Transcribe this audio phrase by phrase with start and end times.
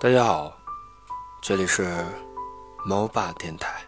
[0.00, 0.56] 大家好，
[1.42, 1.84] 这里是
[2.86, 3.82] 猫爸电台。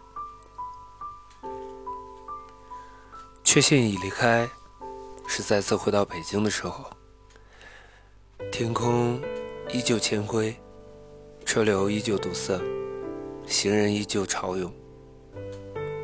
[3.45, 4.51] 确信已离开，
[5.29, 6.91] 是再次回到北京的时候。
[8.51, 9.23] 天空
[9.73, 10.57] 依旧铅灰，
[11.45, 12.61] 车流依旧堵塞，
[13.47, 14.75] 行人依旧潮涌，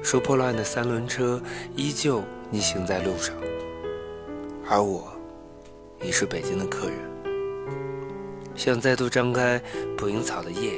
[0.05, 1.43] 收破烂的三轮车
[1.75, 3.35] 依旧逆行在路上，
[4.71, 5.13] 而我
[6.01, 7.16] 已是北京的客人。
[8.57, 9.61] 像再度张开
[9.97, 10.73] 捕蝇草的叶，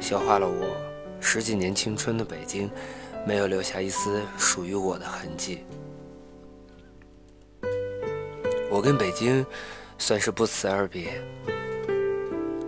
[0.00, 0.76] 消化了我
[1.20, 2.70] 十几年青春的北京，
[3.26, 5.64] 没有留下一丝属于我的痕迹。
[8.70, 9.44] 我跟北京
[9.98, 11.20] 算是不辞而别，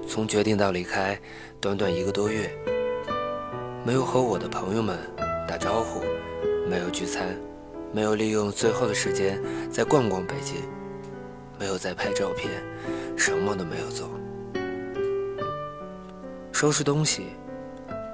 [0.06, 1.19] 从决定到离开，
[1.61, 2.50] 短短一个多月，
[3.84, 4.98] 没有和我的朋友们
[5.48, 6.03] 打招呼，
[6.69, 7.37] 没有聚餐，
[7.92, 10.56] 没有利用最后的时间再逛逛北京，
[11.59, 12.50] 没有再拍照片。
[13.16, 14.11] 什么都没有做，
[16.52, 17.29] 收拾东西，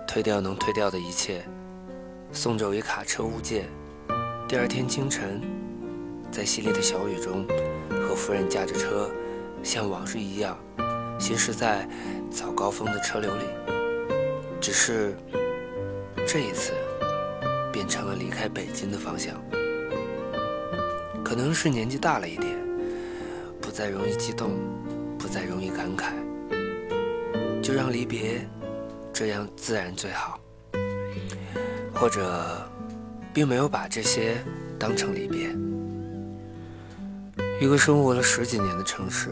[0.07, 1.45] 推掉能推掉的一切，
[2.33, 3.69] 送走一卡车物件。
[4.49, 5.41] 第二天清晨，
[6.31, 7.45] 在淅沥的小雨中，
[8.07, 9.11] 和夫人驾着车，
[9.63, 10.57] 像往日一样，
[11.19, 11.87] 行驶在
[12.31, 13.45] 早高峰的车流里。
[14.61, 15.17] 只是
[16.27, 16.73] 这一次，
[17.73, 19.35] 变成了离开北京的方向。
[21.25, 22.57] 可能是年纪大了一点，
[23.61, 24.53] 不再容易激动。
[25.23, 26.13] 不再容易感慨，
[27.63, 28.45] 就让离别
[29.13, 30.41] 这样自然最好。
[31.95, 32.69] 或者，
[33.33, 34.35] 并没有把这些
[34.81, 35.57] 当成离别。
[37.61, 39.31] 一个生活了十几年的城市，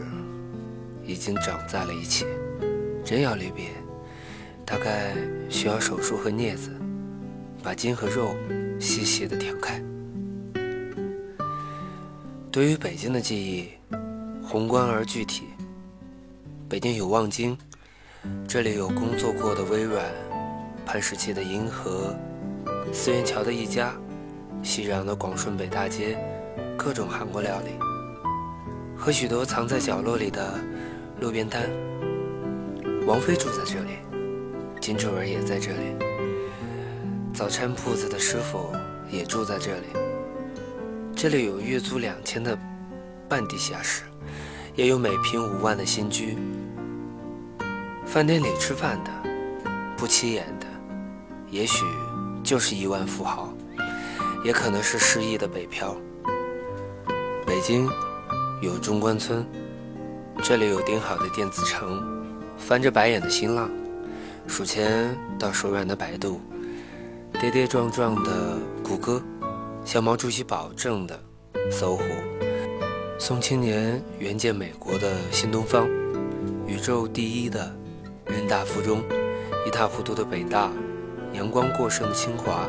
[1.03, 2.25] 已经长在了一起。
[3.03, 3.71] 真要离别，
[4.65, 5.13] 大概
[5.49, 6.71] 需要手术和镊子，
[7.61, 8.33] 把筋和肉
[8.79, 9.83] 细细的挑开。
[12.49, 13.69] 对于北京的记忆，
[14.41, 15.30] 宏观而具体。
[16.71, 17.57] 北京有望京，
[18.47, 20.05] 这里有工作过的微软，
[20.85, 22.15] 潘石屹的银河，
[22.93, 23.93] 四元桥的一家，
[24.63, 26.17] 熙攘的广顺北大街，
[26.77, 27.71] 各种韩国料理，
[28.97, 30.57] 和许多藏在角落里的
[31.19, 31.69] 路边摊。
[33.05, 33.97] 王菲住在这里，
[34.79, 35.93] 金志文也在这里，
[37.33, 38.71] 早餐铺子的师傅
[39.11, 39.87] 也住在这里。
[41.13, 42.57] 这里有月租两千的
[43.27, 44.03] 半地下室。
[44.73, 46.37] 也有每平五万的新居，
[48.11, 49.11] 饭店里吃饭的，
[49.95, 50.67] 不起眼的，
[51.49, 51.85] 也许
[52.43, 53.53] 就是亿万富豪，
[54.43, 55.95] 也可能是失意的北漂。
[57.47, 57.89] 北京
[58.61, 59.47] 有中关村，
[60.43, 62.03] 这里有顶好的电子城，
[62.57, 63.71] 翻着白眼的新浪，
[64.45, 66.41] 数钱到手软的百度，
[67.39, 69.23] 跌跌撞撞的谷歌，
[69.85, 71.17] 向毛主席保证的
[71.71, 72.03] 搜狐。
[73.17, 75.87] 送青年援建美国的新东方，
[76.67, 77.73] 宇宙第一的
[78.31, 79.03] 人大附中，
[79.67, 80.71] 一塌糊涂的北大，
[81.33, 82.65] 阳光过剩的清华，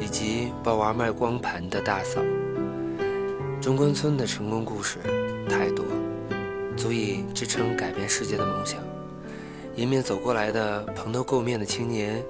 [0.00, 2.18] 以及抱娃卖光盘的大嫂。
[3.60, 4.98] 中关村的成功故事
[5.50, 5.84] 太多，
[6.76, 8.80] 足以支撑改变世界的梦想。
[9.76, 12.24] 迎面走过来的蓬头垢面的青年，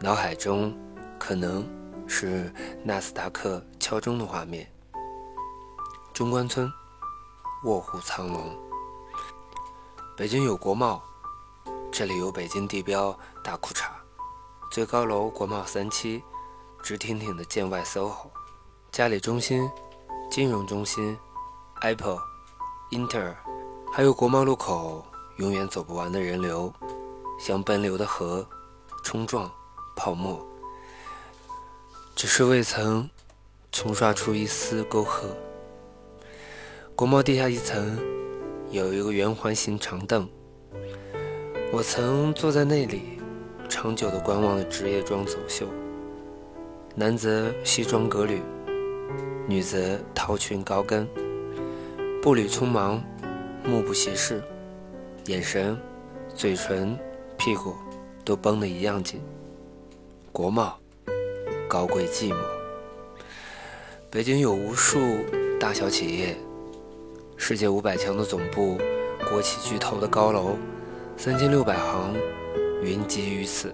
[0.00, 0.72] 脑海中
[1.18, 1.66] 可能
[2.06, 2.52] 是
[2.84, 4.66] 纳斯达克敲钟的画面。
[6.14, 6.70] 中关村。
[7.64, 8.56] 卧虎藏龙。
[10.16, 11.00] 北京有国贸，
[11.92, 13.14] 这里有北京地标
[13.44, 13.84] 大裤衩，
[14.70, 16.22] 最高楼国贸三期，
[16.82, 18.30] 直挺挺的建外 SOHO，
[18.90, 19.70] 嘉里中心、
[20.30, 21.18] 金融中心、
[21.82, 23.34] ，Apple，Inter，，
[23.92, 25.04] 还有国贸路口
[25.36, 26.72] 永远走不完的人流，
[27.38, 28.48] 像奔流的河，
[29.04, 29.52] 冲撞
[29.94, 30.42] 泡沫，
[32.16, 33.10] 只是未曾
[33.70, 35.36] 冲刷出一丝沟壑。
[36.96, 37.98] 国贸地下一层
[38.70, 40.26] 有一个圆环形长凳，
[41.72, 43.18] 我曾坐在那里，
[43.66, 45.66] 长久地观望着职业装走秀。
[46.94, 48.42] 男子西装革履，
[49.48, 51.08] 女子套裙高跟，
[52.20, 53.02] 步履匆忙，
[53.64, 54.42] 目不斜视，
[55.28, 55.74] 眼神、
[56.34, 56.94] 嘴唇、
[57.38, 57.74] 屁股
[58.22, 59.22] 都绷得一样紧。
[60.30, 60.76] 国贸
[61.66, 62.36] 高贵寂寞。
[64.10, 65.00] 北京有无数
[65.58, 66.36] 大小企业。
[67.38, 68.76] 世界五百强的总部，
[69.30, 70.58] 国企巨头的高楼，
[71.16, 72.14] 三千六百行，
[72.82, 73.72] 云集于此。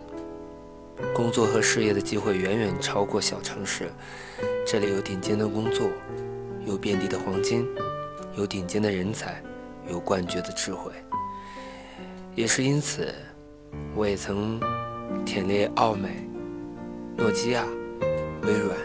[1.14, 3.90] 工作和事业的机会远远超过小城市。
[4.67, 5.88] 这里有顶尖的工作，
[6.67, 7.67] 有遍地的黄金，
[8.37, 9.43] 有顶尖的人才，
[9.88, 10.93] 有冠绝的智慧。
[12.35, 13.14] 也是因此，
[13.94, 14.61] 我也曾
[15.25, 16.29] 忝列奥美、
[17.17, 17.64] 诺基亚、
[18.43, 18.76] 微软。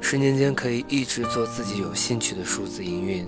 [0.00, 3.26] 十年间可以一直做自己有兴趣的数字营运。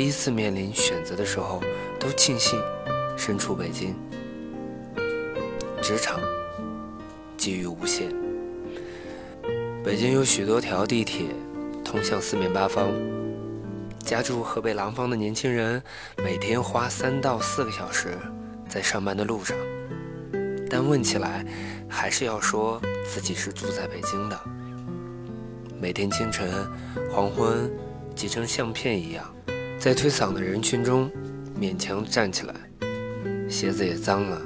[0.00, 1.62] 第一次面临选择的时候，
[1.98, 2.58] 都庆幸
[3.18, 3.94] 身处北京。
[5.82, 6.18] 职场
[7.36, 8.08] 机遇无限，
[9.84, 11.26] 北京有许多条地铁
[11.84, 12.90] 通向四面八方。
[13.98, 15.82] 家住河北廊坊的年轻人，
[16.16, 18.16] 每天花三到四个小时
[18.70, 19.54] 在上班的路上，
[20.70, 21.44] 但问起来，
[21.90, 24.40] 还是要说自己是住在北京的。
[25.78, 26.50] 每天清晨、
[27.12, 27.70] 黄昏，
[28.14, 29.30] 挤成相片一样，
[29.80, 31.10] 在推搡的人群中
[31.58, 32.54] 勉强站起来，
[33.48, 34.38] 鞋子也脏了，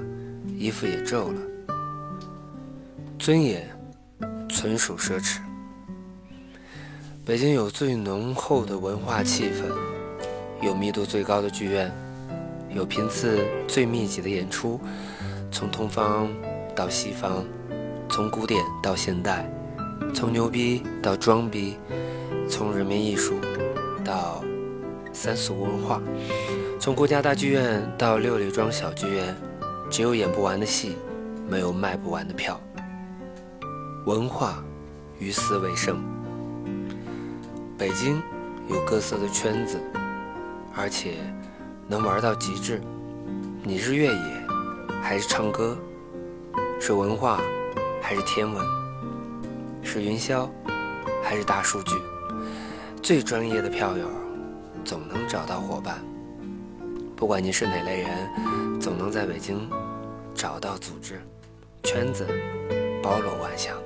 [0.57, 1.41] 衣服也皱了，
[3.19, 3.69] 尊严
[4.49, 5.41] 纯属奢侈。
[7.27, 11.91] 北京有最浓厚的文化气氛，有密度最高的剧院，
[12.73, 14.81] 有频次最密集的演出，
[15.51, 16.33] 从东方
[16.77, 17.45] 到西方，
[18.09, 19.51] 从古典到现代，
[20.15, 21.77] 从牛逼到装逼，
[22.49, 23.35] 从人民艺术
[24.05, 24.45] 到
[25.15, 26.03] 三俗文化，
[26.81, 29.35] 从国家大剧院到六里庄小剧院，
[29.89, 30.97] 只有演不完的戏，
[31.49, 32.61] 没有卖不完的票。
[34.07, 34.63] 文化
[35.21, 36.03] 于斯为盛。
[37.79, 38.21] 北京
[38.69, 39.81] 有各色的圈子，
[40.77, 41.15] 而且
[41.87, 42.81] 能玩到极致。
[43.63, 44.47] 你是越野，
[45.01, 45.79] 还是唱歌？
[46.81, 47.41] 是文化，
[48.03, 48.67] 还是天文？
[49.81, 50.49] 是云霄，
[51.23, 51.95] 还是大数据？
[53.01, 54.07] 最专业的票友
[54.85, 56.05] 总能找到伙伴。
[57.17, 59.69] 不管你是哪类人，总能在北京
[60.35, 61.21] 找到组织。
[61.83, 62.27] 圈子
[63.03, 63.77] 包罗万象。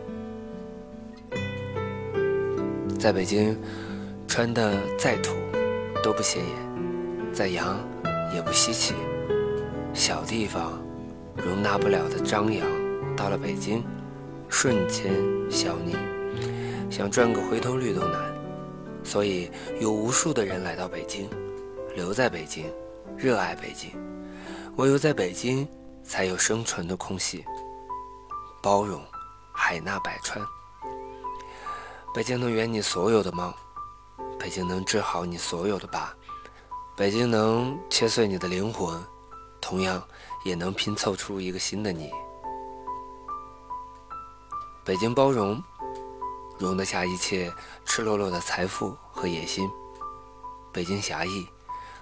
[2.99, 3.56] 在北京，
[4.27, 5.35] 穿的再土
[6.03, 7.79] 都不显眼，再洋
[8.35, 8.95] 也不稀奇。
[9.93, 10.81] 小地方
[11.37, 12.67] 容纳不了的张扬，
[13.17, 13.85] 到了北京，
[14.49, 15.12] 瞬间
[15.50, 15.97] 消匿，
[16.89, 18.28] 想赚个回头率都难。
[19.09, 19.51] 所以
[19.81, 21.31] 有无数的人来到北京，
[21.97, 22.71] 留在北京，
[23.17, 23.91] 热爱北京。
[24.77, 25.67] 唯有在北京，
[26.05, 27.43] 才有生存的空隙。
[28.63, 29.03] 包容，
[29.51, 30.45] 海纳百川。
[32.15, 33.51] 北京能圆你所有的梦，
[34.39, 36.15] 北京能治好你所有的疤，
[36.95, 39.03] 北京能切碎你的灵魂，
[39.59, 40.07] 同样
[40.45, 42.11] 也能拼凑出一个新的你。
[44.85, 45.63] 北京包容，
[46.59, 47.53] 容得下一切
[47.85, 49.69] 赤裸裸的财富和野心；
[50.73, 51.47] 北京狭义，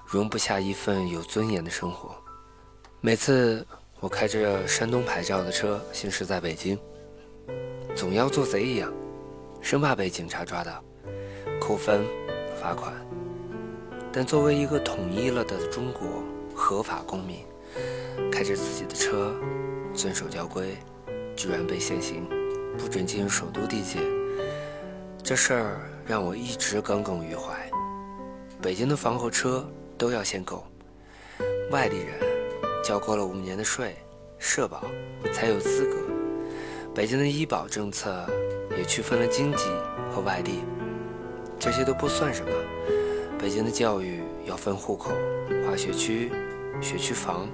[0.07, 2.17] 容不下一份有尊严的生活。
[3.01, 3.67] 每次
[4.01, 6.79] 我开着山东牌照的车行驶在北京，
[7.95, 8.93] 总要做贼一样。
[9.61, 10.83] 生怕被警察抓到，
[11.61, 12.05] 扣分、
[12.61, 12.95] 罚款。
[14.13, 16.23] 但作为一个统一了的中国
[16.55, 17.45] 合法公民，
[18.31, 19.35] 开着自己的车，
[19.93, 20.77] 遵守交规，
[21.35, 22.27] 居然被限行，
[22.79, 23.99] 不准进入首都地界，
[25.29, 27.69] 这事儿让我一直耿耿于怀。
[28.63, 29.69] 北京的房和车
[29.99, 30.65] 都要限购，
[31.73, 32.15] 外地人
[32.85, 33.97] 交够了五年的税、
[34.39, 34.85] 社保
[35.33, 35.97] 才有资格。
[36.95, 38.25] 北京的医保政策。
[38.77, 39.65] 也区分了经济
[40.13, 40.61] 和外地，
[41.59, 42.53] 这些都不算什么。
[43.39, 45.13] 北京的教育要分户口、
[45.65, 46.31] 划学区、
[46.79, 47.49] 学区房、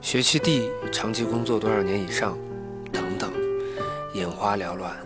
[0.00, 2.38] 学区地、长期工作多少年以上
[2.92, 3.32] 等等，
[4.14, 4.96] 眼花缭乱。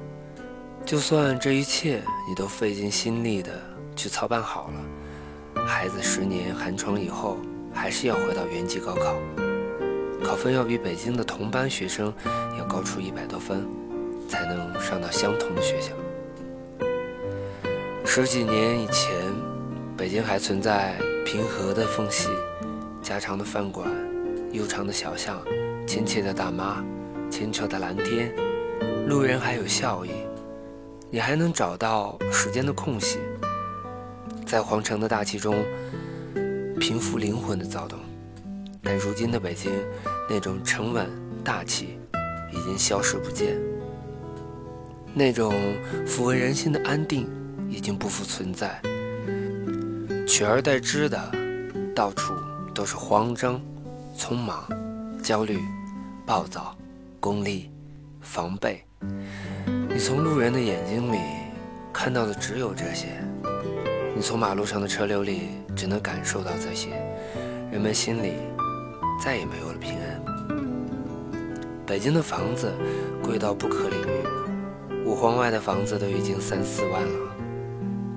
[0.86, 3.52] 就算这一切你都费尽心力的
[3.96, 7.38] 去操办好了，孩子十年寒窗以后
[7.72, 9.16] 还是要回到原籍高考，
[10.22, 12.12] 考分要比北京的同班学生
[12.58, 13.66] 要高出一百多分。
[14.26, 15.92] 才能上到相同的学校。
[18.06, 19.14] 十几年以前，
[19.96, 22.30] 北京还存在平和的缝隙、
[23.02, 23.86] 家常的饭馆、
[24.50, 25.40] 悠长的小巷、
[25.86, 26.82] 亲切的大妈、
[27.30, 28.34] 清澈的蓝天，
[29.06, 30.10] 路人还有笑意，
[31.10, 33.18] 你还能找到时间的空隙，
[34.44, 35.64] 在皇城的大气中
[36.80, 37.98] 平复灵魂的躁动。
[38.82, 39.72] 但如今的北京，
[40.28, 41.08] 那种沉稳
[41.42, 41.98] 大气
[42.52, 43.56] 已经消失不见。
[45.14, 45.54] 那种
[46.06, 47.30] 抚慰人心的安定
[47.70, 48.82] 已经不复存在，
[50.26, 51.32] 取而代之的，
[51.94, 52.34] 到处
[52.74, 53.60] 都是慌张、
[54.18, 54.68] 匆忙、
[55.22, 55.60] 焦虑、
[56.26, 56.76] 暴躁、
[57.20, 57.70] 功利、
[58.20, 58.84] 防备。
[59.94, 61.20] 你从路人的眼睛里
[61.92, 63.06] 看到的只有这些，
[64.12, 67.00] 你从马路上的车流里只能感受到这些，
[67.70, 68.32] 人们心里
[69.22, 70.20] 再也没有了平安。
[71.86, 72.72] 北京的房子
[73.22, 75.04] 贵到不可理喻。
[75.06, 77.36] 五环外的房子都已经三四万了，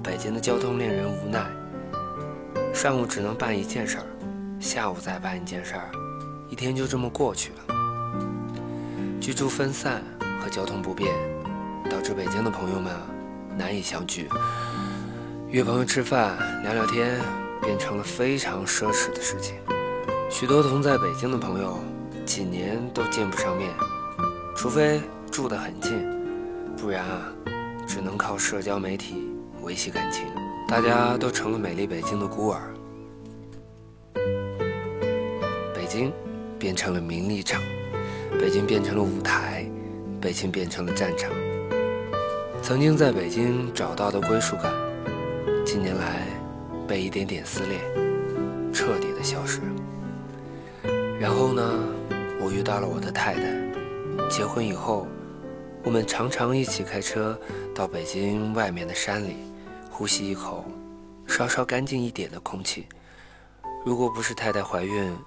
[0.01, 1.45] 北京的交通令人无奈。
[2.73, 4.03] 上午只能办一件事儿，
[4.59, 5.91] 下午再办一件事儿，
[6.49, 7.75] 一天就这么过去了。
[9.21, 10.01] 居住分散
[10.41, 11.13] 和交通不便，
[11.89, 12.93] 导致北京的朋友们
[13.57, 14.29] 难以相聚。
[15.49, 17.19] 约朋友吃饭聊聊天，
[17.61, 19.55] 变成了非常奢侈的事情。
[20.29, 21.79] 许多同在北京的朋友，
[22.25, 23.73] 几年都见不上面，
[24.55, 25.01] 除非
[25.31, 25.93] 住得很近，
[26.75, 27.31] 不然啊，
[27.87, 30.25] 只能靠社交媒体维系感情。
[30.67, 32.61] 大家都成了美丽北京的孤儿，
[35.73, 36.11] 北京
[36.59, 37.61] 变成了名利场，
[38.37, 39.65] 北京变成了舞台，
[40.19, 41.31] 北京变成了战场。
[42.67, 44.73] 曾经在北京找到的归属感，
[45.65, 46.27] 近年来
[46.85, 47.79] 被一点点撕裂，
[48.73, 49.61] 彻底的消失。
[51.17, 51.63] 然后呢，
[52.41, 54.27] 我遇到了我的太太。
[54.29, 55.07] 结婚以后，
[55.85, 57.39] 我们常常一起开车
[57.73, 59.37] 到北京外面的山里，
[59.89, 60.65] 呼吸一口
[61.25, 62.85] 稍稍干净一点的空气。
[63.85, 65.17] 如果不是太太怀孕，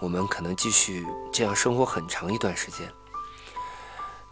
[0.00, 2.88] 我们可能继续这样生活很长一段时间。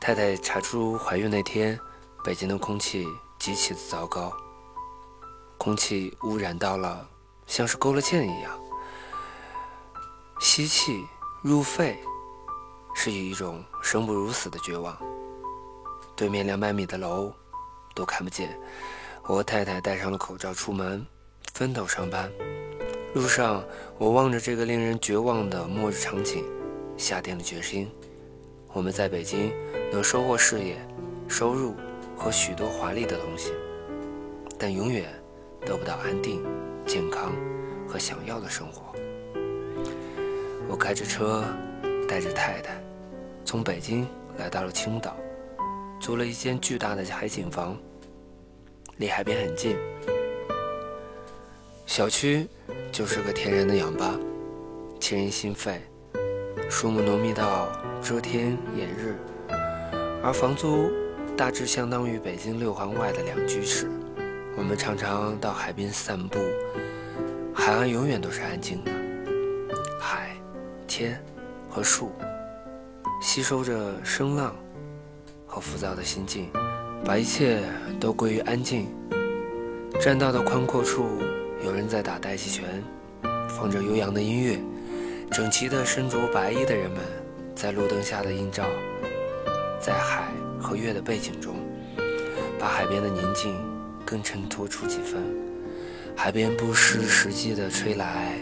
[0.00, 1.78] 太太查出怀孕那天。
[2.22, 3.08] 北京的空气
[3.38, 4.30] 极其的糟糕，
[5.56, 7.08] 空气污染到了
[7.46, 8.60] 像是勾了芡一样，
[10.38, 11.02] 吸气
[11.42, 11.98] 入肺，
[12.94, 14.94] 是以一种生不如死的绝望。
[16.14, 17.32] 对面两百米的楼
[17.94, 18.54] 都看不见，
[19.22, 21.06] 我和太太戴上了口罩出门，
[21.54, 22.30] 分头上班。
[23.14, 23.64] 路上，
[23.96, 26.44] 我望着这个令人绝望的末日场景，
[26.98, 27.90] 下定了决心：
[28.74, 29.50] 我们在北京
[29.90, 30.86] 能收获事业、
[31.26, 31.74] 收入。
[32.22, 33.50] 和许多华丽的东西，
[34.58, 35.06] 但永远
[35.64, 36.44] 得不到安定、
[36.86, 37.32] 健康
[37.88, 38.94] 和想要的生活。
[40.68, 41.42] 我开着车，
[42.06, 42.78] 带着太太，
[43.42, 45.16] 从北京来到了青岛，
[45.98, 47.74] 租了一间巨大的海景房，
[48.98, 49.78] 离海边很近。
[51.86, 52.46] 小区
[52.92, 54.14] 就是个天然的氧吧，
[55.00, 55.80] 沁人心肺，
[56.68, 57.72] 树木浓密到
[58.02, 59.16] 遮天掩日，
[60.22, 60.90] 而房租。
[61.40, 63.88] 大致相当于北京六环外的两居室。
[64.58, 66.38] 我们常常到海边散步，
[67.54, 68.92] 海岸永远都是安静的，
[69.98, 70.36] 海、
[70.86, 71.18] 天
[71.66, 72.12] 和树
[73.22, 74.54] 吸收着声浪
[75.46, 76.50] 和浮躁的心境，
[77.06, 77.62] 把一切
[77.98, 78.86] 都归于安静。
[79.98, 81.06] 栈道的宽阔处，
[81.64, 82.84] 有人在打太极拳，
[83.48, 84.58] 放着悠扬的音乐，
[85.30, 87.00] 整齐的身着白衣的人们
[87.56, 88.66] 在路灯下的映照，
[89.80, 90.30] 在海。
[90.62, 91.56] 和月的背景中，
[92.58, 93.56] 把海边的宁静
[94.04, 95.22] 更衬托出几分。
[96.14, 98.38] 海边不失时机的吹来，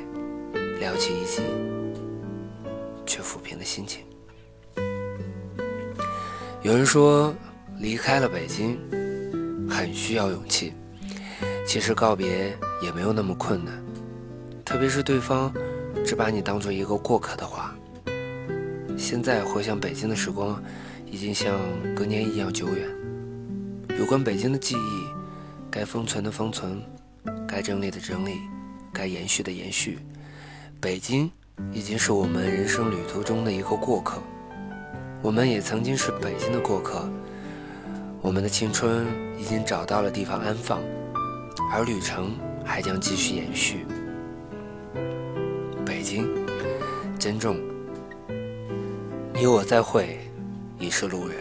[0.80, 1.42] 撩起一记，
[3.06, 4.04] 却抚平了心情。
[6.60, 7.32] 有人说，
[7.78, 8.76] 离开了北京，
[9.70, 10.74] 很需要勇气。
[11.64, 13.80] 其实告别也没有那么困难，
[14.64, 15.54] 特别是对方
[16.04, 17.76] 只把你当做一个过客的话。
[18.96, 20.60] 现在回想北京的时光。
[21.10, 21.58] 已经像
[21.94, 22.88] 隔年一样久远。
[23.98, 25.04] 有关北京的记忆，
[25.70, 26.80] 该封存的封存，
[27.46, 28.34] 该整理的整理，
[28.92, 29.98] 该延续的延续。
[30.80, 31.30] 北京
[31.72, 34.22] 已经是我们人生旅途中的一个过客，
[35.22, 37.08] 我们也曾经是北京的过客。
[38.20, 39.06] 我们的青春
[39.38, 40.80] 已经找到了地方安放，
[41.72, 43.86] 而旅程还将继续延续。
[45.84, 46.28] 北京，
[47.18, 47.56] 珍重，
[49.32, 50.18] 你我再会。
[50.78, 51.36] 已是路人。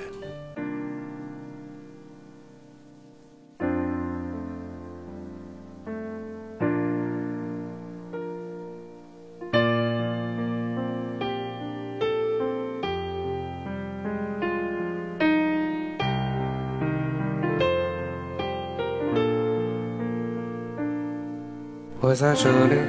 [22.00, 22.80] 我在这里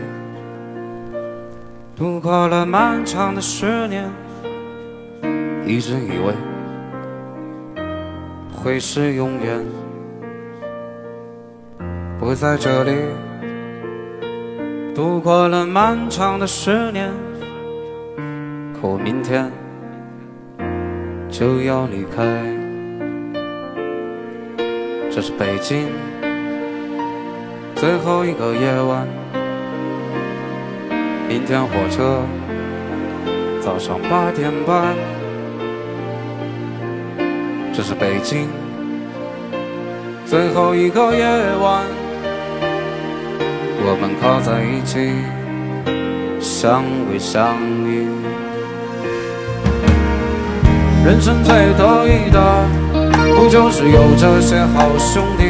[1.96, 4.27] 度过了漫长的十年。
[5.68, 6.32] 一直以为
[8.50, 9.62] 会是永远，
[12.18, 12.92] 我在这里
[14.94, 17.12] 度过了漫长的十年，
[18.80, 19.52] 可我明天
[21.28, 22.24] 就要离开。
[25.10, 25.88] 这是北京
[27.76, 29.06] 最后一个夜晚，
[31.28, 32.22] 明天火车
[33.60, 35.17] 早上八点半。
[37.78, 38.48] 这是北京
[40.26, 41.24] 最后一个夜
[41.62, 41.84] 晚，
[43.86, 45.14] 我们靠在一起，
[46.40, 47.54] 相偎相
[47.86, 48.08] 依。
[51.06, 52.66] 人生最得意的，
[53.36, 55.44] 不就是有这些好兄弟？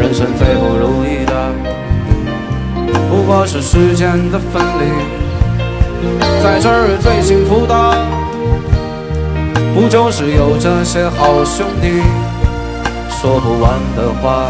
[0.00, 1.32] 人生最不如意的，
[3.08, 4.90] 不过是时间的分离。
[6.42, 8.27] 在这儿最幸福的。
[9.80, 12.02] 不就是有这些好兄弟，
[13.08, 14.48] 说不完的话，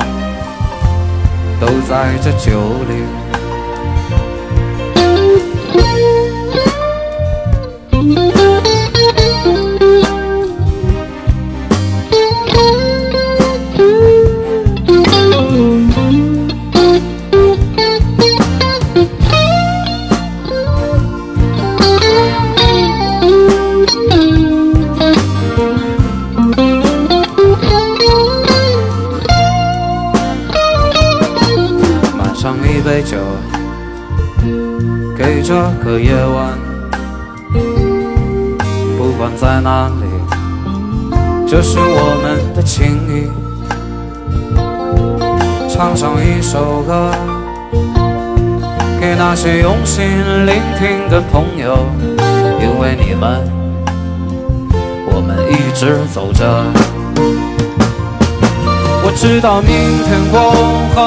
[1.60, 2.58] 都在这酒
[2.88, 3.27] 里。
[45.68, 47.10] 唱上一首歌，
[49.00, 50.04] 给那些用心
[50.44, 51.86] 聆听的朋友，
[52.60, 53.48] 因为你们，
[55.12, 56.44] 我们一直走着。
[59.04, 59.70] 我知道明
[60.04, 60.36] 天过
[60.94, 60.98] 后，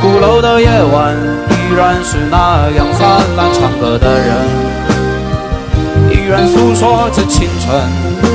[0.00, 1.16] 鼓楼的夜晚
[1.50, 2.98] 依然是那样灿
[3.36, 4.28] 烂，唱歌的人
[6.10, 8.29] 依然诉说着青春。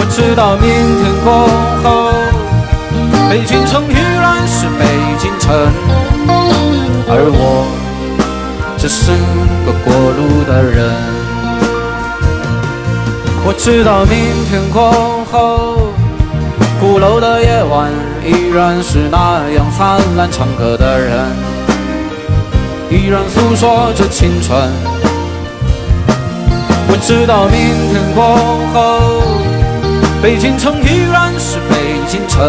[0.00, 0.64] 我知道明
[0.96, 1.46] 天过
[1.84, 2.08] 后。
[3.28, 4.84] 北京城依然是北
[5.18, 5.54] 京城，
[7.06, 7.66] 而我
[8.78, 9.12] 只是
[9.64, 10.90] 个过路的人。
[13.44, 14.16] 我知道明
[14.48, 14.90] 天过
[15.30, 15.92] 后，
[16.80, 17.92] 鼓楼的夜晚
[18.24, 21.26] 依然是那样灿烂，唱歌的人
[22.90, 24.58] 依然诉说着青春。
[26.88, 27.60] 我知道明
[27.92, 28.34] 天过
[28.74, 29.39] 后，
[30.22, 32.40] 北京城依然是北京城。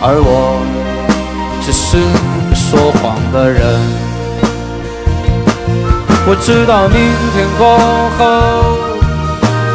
[0.00, 0.60] 而我
[1.62, 1.98] 只是
[2.54, 3.62] 说谎的人。
[6.26, 6.98] 我知道明
[7.34, 7.78] 天过
[8.16, 8.22] 后，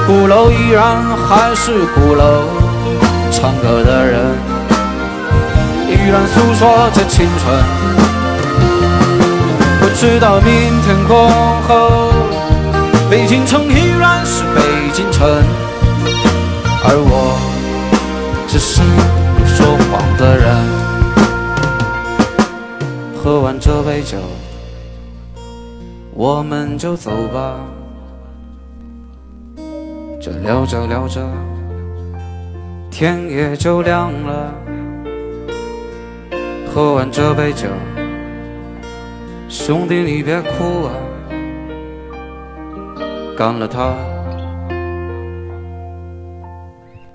[0.08, 2.44] 鼓楼依然还是鼓楼，
[3.32, 4.20] 唱歌的人
[5.88, 7.64] 依然诉说着青春。
[9.82, 11.30] 我知道明天过
[11.68, 12.12] 后，
[13.12, 15.28] 北京城依然是北京城，
[16.90, 17.38] 而我
[18.48, 18.82] 只是。
[19.52, 20.56] 说谎的人，
[23.18, 24.18] 喝完这杯酒，
[26.14, 27.60] 我们就走吧。
[30.22, 31.22] 这聊着聊着，
[32.90, 34.54] 天也就亮了。
[36.74, 37.68] 喝完这杯酒，
[39.50, 40.94] 兄弟你别哭啊，
[43.38, 43.94] 干了它，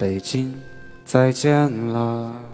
[0.05, 0.53] 北京。
[1.07, 2.54] 再见了。